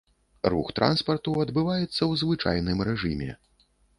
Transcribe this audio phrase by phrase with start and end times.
[0.53, 3.29] Рух транспарту адбываецца ў звычайным рэжыме.